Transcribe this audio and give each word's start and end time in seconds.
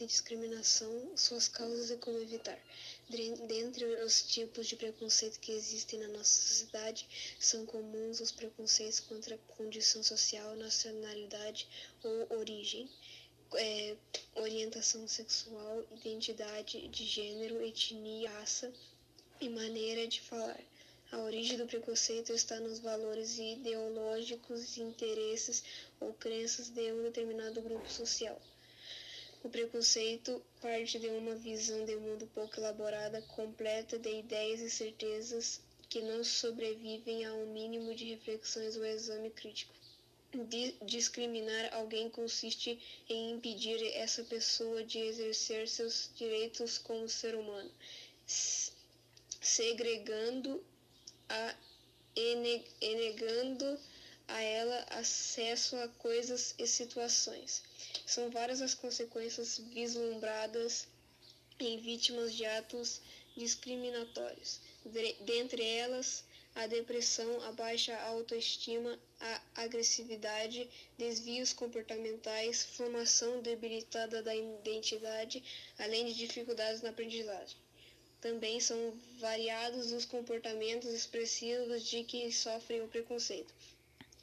e 0.00 0.06
discriminação, 0.06 1.16
suas 1.16 1.48
causas 1.48 1.90
e 1.90 1.96
como 1.96 2.18
evitar. 2.18 2.58
Dentre 3.46 3.84
os 4.04 4.22
tipos 4.22 4.66
de 4.66 4.76
preconceito 4.76 5.38
que 5.40 5.52
existem 5.52 6.00
na 6.00 6.08
nossa 6.08 6.42
sociedade, 6.42 7.06
são 7.38 7.66
comuns 7.66 8.20
os 8.20 8.32
preconceitos 8.32 9.00
contra 9.00 9.36
condição 9.56 10.02
social, 10.02 10.56
nacionalidade 10.56 11.66
ou 12.02 12.38
origem, 12.38 12.88
é, 13.54 13.96
orientação 14.34 15.06
sexual, 15.06 15.84
identidade 15.90 16.88
de 16.88 17.04
gênero, 17.04 17.60
etnia, 17.60 18.30
raça 18.30 18.72
e 19.40 19.48
maneira 19.48 20.06
de 20.06 20.20
falar. 20.20 20.60
A 21.10 21.18
origem 21.18 21.58
do 21.58 21.66
preconceito 21.66 22.32
está 22.32 22.58
nos 22.58 22.78
valores 22.78 23.38
ideológicos, 23.38 24.78
interesses 24.78 25.62
ou 26.00 26.14
crenças 26.14 26.70
de 26.70 26.90
um 26.92 27.02
determinado 27.02 27.60
grupo 27.60 27.86
social. 27.90 28.40
O 29.44 29.48
preconceito 29.48 30.40
parte 30.60 31.00
de 31.00 31.08
uma 31.08 31.34
visão 31.34 31.84
de 31.84 31.96
mundo 31.96 32.28
pouco 32.32 32.60
elaborada, 32.60 33.20
completa 33.22 33.98
de 33.98 34.08
ideias 34.08 34.60
e 34.60 34.70
certezas 34.70 35.60
que 35.88 36.00
não 36.00 36.22
sobrevivem 36.22 37.24
a 37.24 37.34
um 37.34 37.52
mínimo 37.52 37.92
de 37.94 38.04
reflexões 38.04 38.76
ou 38.76 38.84
exame 38.84 39.30
crítico. 39.30 39.74
discriminar 40.82 41.74
alguém 41.74 42.08
consiste 42.08 42.78
em 43.08 43.32
impedir 43.32 43.84
essa 43.94 44.22
pessoa 44.24 44.84
de 44.84 44.98
exercer 44.98 45.68
seus 45.68 46.10
direitos 46.14 46.78
como 46.78 47.08
ser 47.08 47.34
humano, 47.34 47.70
segregando 49.40 50.64
a 51.28 51.54
e 52.14 52.94
negando 52.94 53.78
a 54.28 54.40
ela 54.40 54.86
acesso 54.90 55.76
a 55.76 55.88
coisas 55.88 56.54
e 56.58 56.66
situações. 56.66 57.62
São 58.06 58.30
várias 58.30 58.60
as 58.60 58.74
consequências 58.74 59.58
vislumbradas 59.58 60.86
em 61.58 61.78
vítimas 61.78 62.34
de 62.34 62.44
atos 62.44 63.00
discriminatórios. 63.36 64.60
Dentre 65.24 65.64
elas, 65.64 66.24
a 66.54 66.66
depressão, 66.66 67.40
a 67.42 67.52
baixa 67.52 67.96
autoestima, 68.02 68.98
a 69.20 69.40
agressividade, 69.54 70.68
desvios 70.98 71.52
comportamentais, 71.52 72.64
formação 72.64 73.40
debilitada 73.40 74.22
da 74.22 74.34
identidade, 74.34 75.42
além 75.78 76.06
de 76.06 76.14
dificuldades 76.14 76.82
na 76.82 76.90
aprendizagem. 76.90 77.56
Também 78.20 78.60
são 78.60 78.94
variados 79.18 79.92
os 79.92 80.04
comportamentos 80.04 80.92
expressivos 80.92 81.82
de 81.82 82.04
que 82.04 82.30
sofrem 82.30 82.82
o 82.82 82.88
preconceito. 82.88 83.52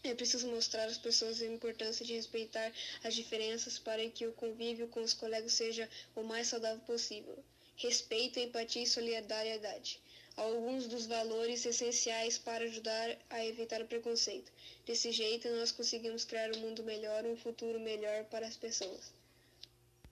É 0.02 0.16
preciso 0.16 0.48
mostrar 0.48 0.86
às 0.86 0.98
pessoas 0.98 1.42
a 1.42 1.46
importância 1.46 2.06
de 2.06 2.14
respeitar 2.14 2.72
as 3.04 3.14
diferenças 3.14 3.78
para 3.78 4.10
que 4.10 4.26
o 4.26 4.32
convívio 4.32 4.88
com 4.88 5.02
os 5.02 5.14
colegas 5.14 5.52
seja 5.52 5.90
o 6.16 6.24
mais 6.24 6.48
saudável 6.48 6.80
possível. 6.86 7.38
Respeito, 7.76 8.40
empatia 8.40 8.84
e 8.84 8.88
solidariedade. 8.88 10.00
Alguns 10.38 10.88
dos 10.88 11.06
valores 11.06 11.66
essenciais 11.66 12.38
para 12.38 12.64
ajudar 12.64 13.18
a 13.30 13.46
evitar 13.46 13.82
o 13.82 13.88
preconceito. 13.88 14.50
Desse 14.86 15.12
jeito, 15.12 15.50
nós 15.50 15.74
conseguimos 15.74 16.24
criar 16.24 16.50
um 16.56 16.60
mundo 16.62 16.82
melhor, 16.82 17.26
um 17.26 17.36
futuro 17.36 17.78
melhor 17.78 18.24
para 18.26 18.48
as 18.48 18.56
pessoas. 18.56 19.19